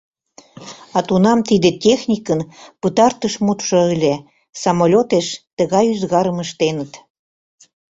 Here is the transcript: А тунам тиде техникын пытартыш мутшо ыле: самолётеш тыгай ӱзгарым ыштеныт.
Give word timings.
А 0.97 0.99
тунам 1.07 1.39
тиде 1.49 1.69
техникын 1.83 2.39
пытартыш 2.81 3.33
мутшо 3.45 3.79
ыле: 3.93 4.15
самолётеш 4.61 5.27
тыгай 5.57 5.85
ӱзгарым 5.93 6.37
ыштеныт. 6.45 6.91